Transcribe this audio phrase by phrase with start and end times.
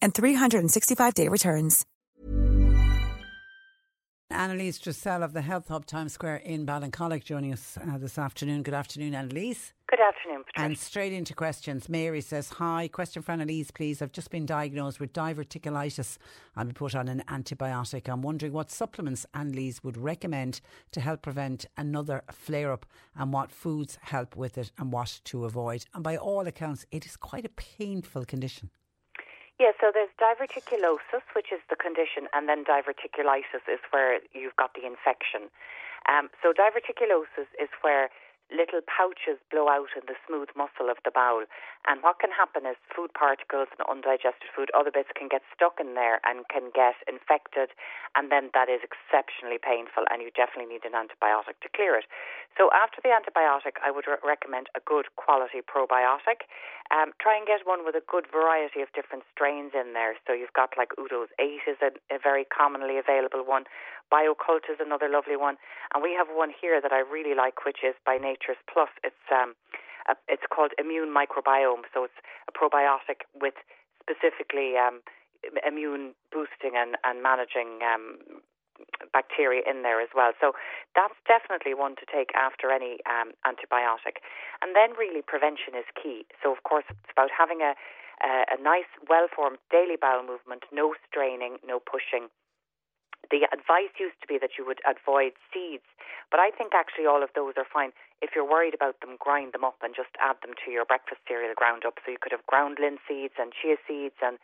[0.00, 1.84] and 365-day returns.
[4.30, 8.62] Annalise Dressel of the Health Hub Times Square in Ballincollig joining us uh, this afternoon.
[8.62, 9.72] Good afternoon, Annalise.
[9.88, 10.66] Good afternoon, Patricia.
[10.66, 11.88] And straight into questions.
[11.88, 14.02] Mary says, Hi, question for Annalise, please.
[14.02, 16.18] I've just been diagnosed with diverticulitis.
[16.54, 18.06] I'll be put on an antibiotic.
[18.06, 20.60] I'm wondering what supplements Annalise would recommend
[20.92, 22.84] to help prevent another flare up
[23.16, 25.86] and what foods help with it and what to avoid.
[25.94, 28.68] And by all accounts, it is quite a painful condition.
[29.58, 34.70] Yeah, so there's diverticulosis, which is the condition, and then diverticulitis is where you've got
[34.78, 35.50] the infection.
[36.06, 38.08] Um, so diverticulosis is where
[38.54, 41.44] little pouches blow out in the smooth muscle of the bowel.
[41.84, 45.76] And what can happen is food particles and undigested food, other bits can get stuck
[45.76, 47.76] in there and can get infected.
[48.16, 52.08] And then that is exceptionally painful, and you definitely need an antibiotic to clear it.
[52.58, 56.50] So after the antibiotic, I would re- recommend a good quality probiotic.
[56.90, 60.18] Um, try and get one with a good variety of different strains in there.
[60.26, 63.70] So you've got like Udo's 8 is a, a very commonly available one.
[64.10, 65.54] Bio-Kult is another lovely one,
[65.94, 68.88] and we have one here that I really like, which is by Nature's Plus.
[69.04, 69.54] It's um,
[70.10, 72.18] a, it's called Immune Microbiome, so it's
[72.48, 73.54] a probiotic with
[74.02, 75.04] specifically um,
[75.66, 78.37] immune boosting and and managing um,
[79.12, 80.32] bacteria in there as well.
[80.40, 80.52] So
[80.94, 84.20] that's definitely one to take after any um, antibiotic.
[84.62, 86.26] And then really prevention is key.
[86.42, 87.74] So of course it's about having a
[88.22, 92.28] a, a nice, well-formed daily bowel movement, no straining, no pushing,
[93.30, 95.84] the advice used to be that you would avoid seeds,
[96.30, 97.92] but I think actually all of those are fine.
[98.20, 101.20] If you're worried about them, grind them up and just add them to your breakfast
[101.28, 102.00] cereal ground up.
[102.04, 104.38] So you could have ground linseeds and chia seeds and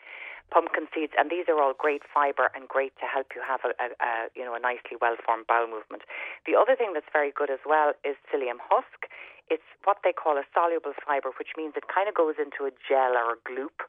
[0.51, 3.73] pumpkin seeds, and these are all great fibre and great to help you have a,
[3.81, 6.03] a, a you know a nicely well formed bowel movement.
[6.47, 9.09] The other thing that's very good as well is psyllium husk.
[9.51, 12.73] It's what they call a soluble fibre, which means it kind of goes into a
[12.89, 13.85] gel or a gloop,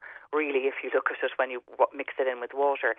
[0.55, 1.61] really, if you look at it when you
[1.93, 2.95] mix it in with water.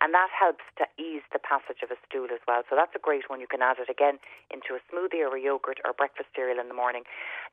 [0.00, 2.62] And that helps to ease the passage of a stool as well.
[2.70, 3.40] So that's a great one.
[3.40, 4.18] You can add it again
[4.50, 7.02] into a smoothie or a yogurt or breakfast cereal in the morning.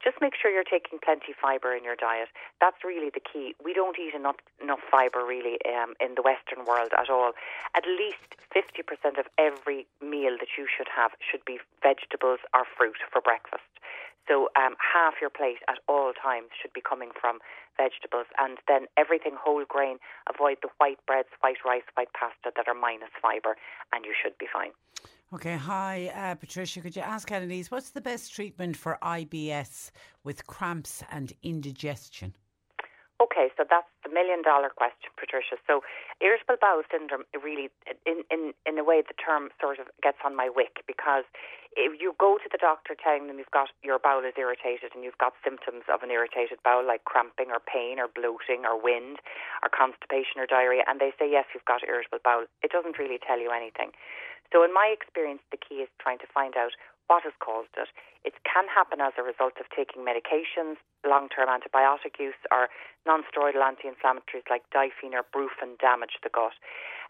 [0.03, 2.29] Just make sure you're taking plenty of fibre in your diet.
[2.61, 3.55] That's really the key.
[3.63, 7.33] We don't eat enough, enough fibre, really, um, in the Western world at all.
[7.75, 13.01] At least 50% of every meal that you should have should be vegetables or fruit
[13.11, 13.65] for breakfast.
[14.27, 17.39] So um, half your plate at all times should be coming from
[17.77, 19.97] vegetables, and then everything whole grain.
[20.33, 23.55] Avoid the white breads, white rice, white pasta that are minus fibre,
[23.93, 24.71] and you should be fine.
[25.33, 26.81] Okay, hi uh, Patricia.
[26.81, 29.91] Could you ask Annalise what's the best treatment for IBS
[30.23, 32.33] with cramps and indigestion?
[33.17, 35.57] Okay, so that's the million dollar question, Patricia.
[35.65, 35.81] So,
[36.21, 37.73] irritable bowel syndrome really,
[38.05, 41.25] in, in, in a way, the term sort of gets on my wick because
[41.73, 45.01] if you go to the doctor telling them you've got your bowel is irritated and
[45.01, 49.17] you've got symptoms of an irritated bowel like cramping or pain or bloating or wind
[49.65, 53.17] or constipation or diarrhea, and they say, yes, you've got irritable bowel, it doesn't really
[53.17, 53.97] tell you anything.
[54.53, 57.89] So, in my experience, the key is trying to find out what has caused it.
[58.23, 60.75] It can happen as a result of taking medications,
[61.05, 62.69] long term antibiotic use, or
[63.05, 66.53] non steroidal anti inflammatories like Difene or Brufen damage the gut.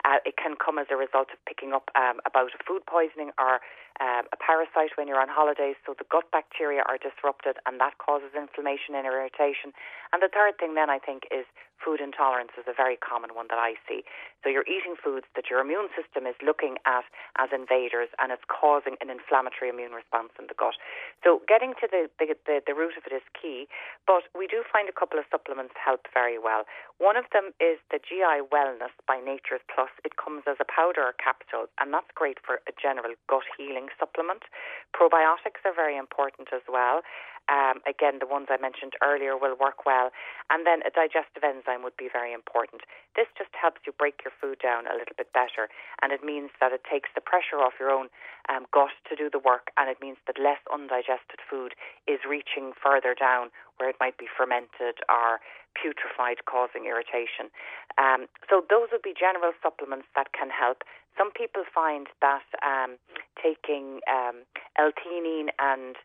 [0.05, 2.29] Uh, it can come as a result of picking up um, a
[2.67, 3.59] food poisoning or
[3.99, 7.97] um, a parasite when you're on holidays, so the gut bacteria are disrupted and that
[7.97, 9.73] causes inflammation and irritation.
[10.13, 11.49] And the third thing, then, I think, is
[11.81, 14.01] food intolerance is a very common one that I see.
[14.41, 17.05] So you're eating foods that your immune system is looking at
[17.37, 20.77] as invaders and it's causing an inflammatory immune response in the gut.
[21.21, 23.69] So getting to the, the, the, the root of it is key,
[24.07, 26.63] but we do find a couple of supplements help very well.
[26.97, 29.91] One of them is the GI Wellness by Nature's Plus.
[30.07, 33.91] It comes as a powder or capsule, and that's great for a general gut healing
[33.99, 34.47] supplement.
[34.95, 37.01] Probiotics are very important as well.
[37.47, 40.11] Um, again, the ones I mentioned earlier will work well.
[40.51, 42.83] And then a digestive enzyme would be very important.
[43.15, 45.71] This just helps you break your food down a little bit better,
[46.01, 48.07] and it means that it takes the pressure off your own
[48.47, 51.75] um, gut to do the work, and it means that less undigested food
[52.07, 55.39] is reaching further down where it might be fermented or
[55.77, 57.53] putrefied, causing irritation.
[57.97, 60.81] Um, so those would be general supplements that can help.
[61.17, 62.97] Some people find that um,
[63.37, 64.45] taking um,
[64.77, 65.95] L-theanine and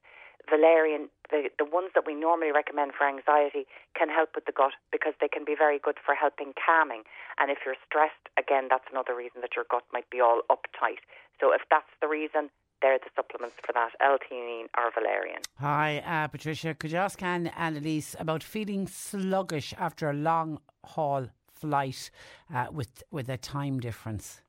[0.49, 3.67] valerian, the, the ones that we normally recommend for anxiety,
[3.97, 7.03] can help with the gut because they can be very good for helping calming.
[7.39, 11.03] And if you're stressed, again, that's another reason that your gut might be all uptight.
[11.41, 12.50] So if that's the reason,
[12.83, 15.41] they're the supplements for that, L-theanine or valerian.
[15.61, 16.75] Hi, uh, Patricia.
[16.75, 22.11] Could you ask Anne Annalise about feeling sluggish after a long haul flight
[22.53, 24.43] uh, with with a time difference?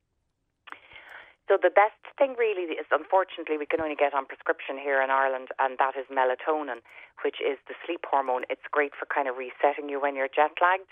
[1.48, 5.10] So the best thing really is, unfortunately, we can only get on prescription here in
[5.10, 6.80] Ireland, and that is melatonin,
[7.22, 8.44] which is the sleep hormone.
[8.48, 10.90] It's great for kind of resetting you when you're jet lagged.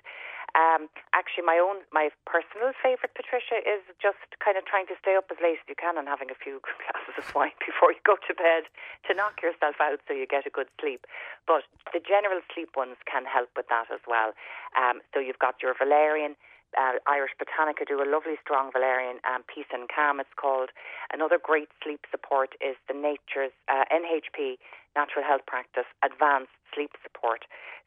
[0.53, 5.17] Um, actually, my own, my personal favourite, Patricia, is just kind of trying to stay
[5.17, 8.03] up as late as you can and having a few glasses of wine before you
[8.05, 8.69] go to bed
[9.09, 11.09] to knock yourself out so you get a good sleep.
[11.49, 11.65] But
[11.97, 14.37] the general sleep ones can help with that as well.
[14.77, 16.37] Um, so you've got your valerian
[16.79, 20.71] uh, Irish Botanica do a lovely strong valerian, um, Peace and Calm it's called.
[21.13, 24.57] Another great sleep support is the Nature's uh, NHP,
[24.97, 27.45] Natural Health Practice Advanced Sleep Support.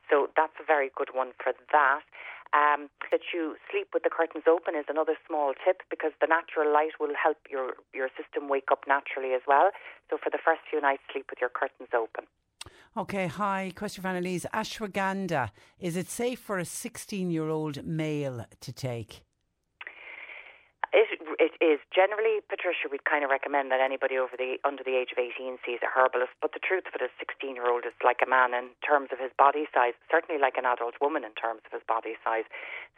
[0.09, 2.05] So that's a very good one for that.
[2.53, 6.71] Um, that you sleep with the curtains open is another small tip because the natural
[6.71, 9.71] light will help your, your system wake up naturally as well.
[10.09, 12.29] So for the first few nights, sleep with your curtains open.
[12.97, 13.73] Okay, hi.
[13.75, 14.45] Question for Annalise.
[14.53, 15.49] Ashwagandha,
[15.81, 19.21] is it safe for a 16 year old male to take?
[21.65, 22.85] Is generally, Patricia.
[22.93, 25.89] We'd kind of recommend that anybody over the under the age of eighteen sees a
[25.89, 26.37] herbalist.
[26.37, 29.09] But the truth of it is, sixteen year old is like a man in terms
[29.09, 29.97] of his body size.
[30.13, 32.45] Certainly, like an adult woman in terms of his body size.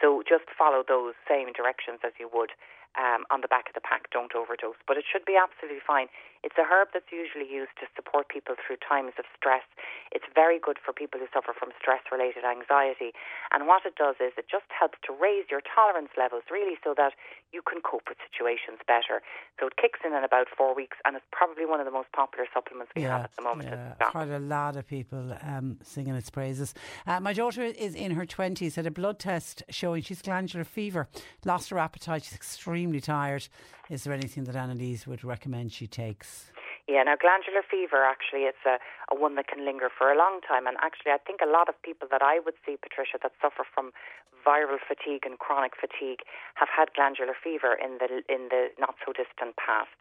[0.03, 2.51] So just follow those same directions as you would
[2.99, 4.11] um, on the back of the pack.
[4.11, 4.77] Don't overdose.
[4.83, 6.11] But it should be absolutely fine.
[6.43, 9.65] It's a herb that's usually used to support people through times of stress.
[10.11, 13.15] It's very good for people who suffer from stress related anxiety.
[13.55, 16.93] And what it does is it just helps to raise your tolerance levels really so
[16.93, 17.15] that
[17.55, 18.55] you can cope with situations
[18.87, 19.21] better.
[19.59, 22.11] So it kicks in in about four weeks and it's probably one of the most
[22.13, 23.69] popular supplements we yeah, have at the moment.
[23.69, 26.73] Yeah, quite a lot of people um, singing its praises.
[27.05, 31.07] Uh, my daughter is in her 20s, had a blood test showing she's glandular fever,
[31.45, 33.47] lost her appetite, she's extremely tired.
[33.89, 36.51] Is there anything that Annalise would recommend she takes?
[36.87, 38.79] Yeah, now glandular fever actually it's a,
[39.11, 40.71] a one that can linger for a long time.
[40.71, 43.67] And actually, I think a lot of people that I would see, Patricia, that suffer
[43.67, 43.91] from
[44.39, 46.23] viral fatigue and chronic fatigue
[46.55, 49.91] have had glandular fever in the in the not so distant past.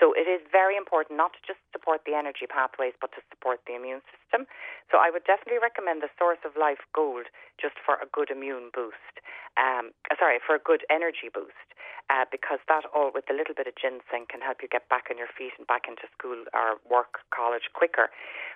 [0.00, 3.60] So it is very important not to just support the energy pathways, but to support
[3.68, 4.48] the immune system.
[4.88, 7.28] So I would definitely recommend the Source of Life Gold
[7.60, 9.20] just for a good immune boost.
[9.60, 11.68] Um, uh, sorry, for a good energy boost
[12.10, 15.06] uh, because that all with a little bit of ginseng can help you get back
[15.10, 18.10] on your feet and back into school or work, college quicker.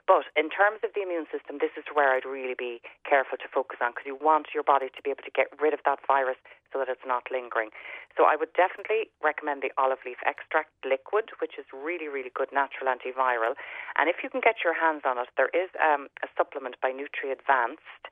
[0.04, 3.48] But in terms of the immune system, this is where I'd really be careful to
[3.48, 6.04] focus on because you want your body to be able to get rid of that
[6.04, 6.36] virus
[6.68, 7.72] so that it's not lingering.
[8.12, 12.52] So I would definitely recommend the olive leaf extract liquid, which is really, really good
[12.52, 13.56] natural antiviral.
[13.96, 16.92] And if you can get your hands on it, there is um, a supplement by
[16.92, 18.04] Nutri Advanced.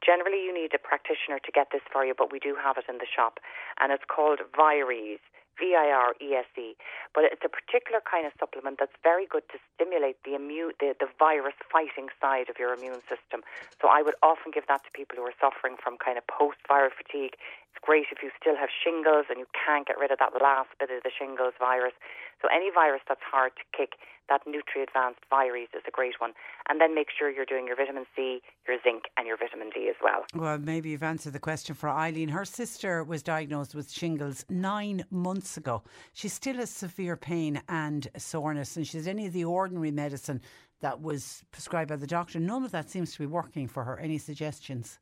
[0.00, 2.88] Generally, you need a practitioner to get this for you, but we do have it
[2.88, 3.38] in the shop,
[3.80, 5.22] and it's called Virese.
[5.58, 6.74] V I R E S E.
[7.14, 10.94] But it's a particular kind of supplement that's very good to stimulate the immune, the,
[10.98, 13.42] the virus fighting side of your immune system.
[13.80, 16.58] So I would often give that to people who are suffering from kind of post
[16.68, 17.36] viral fatigue.
[17.74, 20.70] It's great if you still have shingles and you can't get rid of that last
[20.78, 21.92] bit of the shingles virus.
[22.40, 26.32] So any virus that's hard to kick, that Nutri Advanced Virese is a great one.
[26.68, 29.88] And then make sure you're doing your vitamin C, your zinc, and your vitamin D
[29.90, 30.24] as well.
[30.34, 32.28] Well, maybe you've answered the question for Eileen.
[32.28, 35.82] Her sister was diagnosed with shingles nine months ago.
[36.12, 40.40] She still has severe pain and soreness, and she's any of the ordinary medicine
[40.80, 42.38] that was prescribed by the doctor.
[42.38, 43.98] None of that seems to be working for her.
[43.98, 45.00] Any suggestions?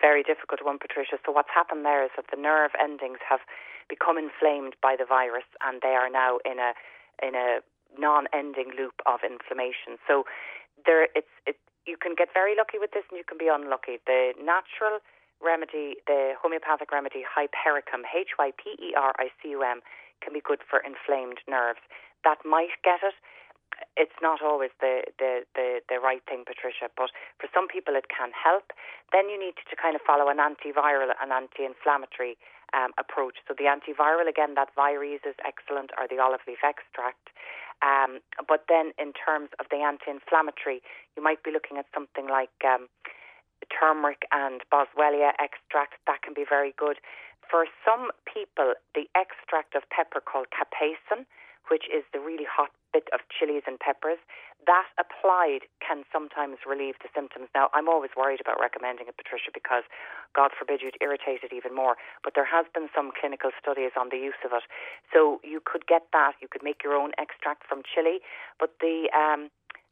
[0.00, 1.18] Very difficult one, Patricia.
[1.24, 3.40] So what's happened there is that the nerve endings have
[3.88, 6.72] become inflamed by the virus, and they are now in a
[7.22, 7.60] in a
[7.98, 10.02] non-ending loop of inflammation.
[10.06, 10.24] So
[10.84, 14.00] there, it's it, you can get very lucky with this, and you can be unlucky.
[14.06, 14.98] The natural
[15.42, 19.80] remedy, the homeopathic remedy Hypericum, H Y P E R I C U M,
[20.22, 21.80] can be good for inflamed nerves.
[22.24, 23.04] That might get
[23.96, 24.03] it.
[24.24, 28.30] Not always the, the, the, the right thing, Patricia, but for some people it can
[28.32, 28.72] help.
[29.12, 32.34] Then you need to kind of follow an antiviral and anti-inflammatory
[32.78, 33.36] um, approach.
[33.46, 37.28] So the antiviral, again, that Virese is excellent, or the olive leaf extract.
[37.84, 40.80] Um, but then in terms of the anti-inflammatory,
[41.14, 42.88] you might be looking at something like um,
[43.68, 46.00] turmeric and boswellia extract.
[46.08, 46.96] That can be very good.
[47.44, 51.28] For some people, the extract of pepper called capsaicin,
[51.70, 54.18] which is the really hot bit of chilies and peppers,
[54.66, 57.52] that applied can sometimes relieve the symptoms.
[57.52, 59.84] Now, I'm always worried about recommending it, Patricia, because
[60.32, 61.96] God forbid you'd irritate it even more.
[62.22, 64.64] But there has been some clinical studies on the use of it.
[65.12, 66.40] So you could get that.
[66.40, 68.24] You could make your own extract from chili.
[68.58, 69.50] But the um,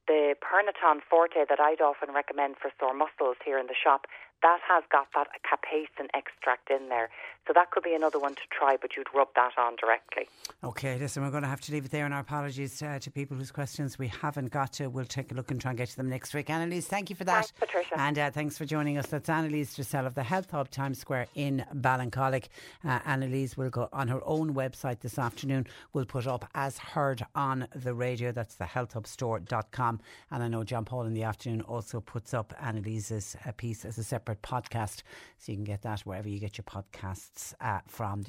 [0.08, 4.06] the Pernaton Forte that I'd often recommend for sore muscles here in the shop,
[4.42, 7.08] that has got that capsaicin extract in there.
[7.46, 10.28] So that could be another one to try, but you'd rub that on directly.
[10.62, 13.10] Okay, listen, we're going to have to leave it there, and our apologies uh, to
[13.10, 14.86] people whose questions we haven't got to.
[14.86, 16.50] We'll take a look and try and get to them next week.
[16.50, 17.46] Annalise, thank you for that.
[17.46, 18.00] Thanks, Patricia.
[18.00, 19.06] And uh, thanks for joining us.
[19.08, 22.46] That's Annalise Dressel of the Health Hub Times Square in Ballincollig.
[22.84, 25.66] Uh, Annalise will go on her own website this afternoon.
[25.92, 28.30] We'll put up as heard on the radio.
[28.30, 30.00] That's the healthhubstore.com.
[30.30, 33.98] And I know John Paul in the afternoon also puts up Annalise's uh, piece as
[33.98, 35.02] a separate podcast.
[35.38, 38.24] So you can get that wherever you get your podcasts uh, from.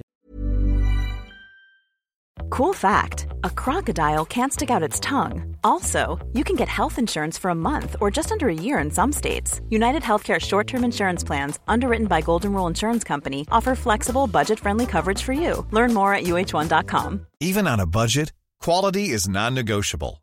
[2.49, 5.55] Cool fact a crocodile can't stick out its tongue.
[5.63, 8.91] Also, you can get health insurance for a month or just under a year in
[8.91, 9.61] some states.
[9.69, 14.59] United Healthcare short term insurance plans, underwritten by Golden Rule Insurance Company, offer flexible, budget
[14.59, 15.65] friendly coverage for you.
[15.71, 17.27] Learn more at uh1.com.
[17.39, 20.22] Even on a budget, quality is non negotiable.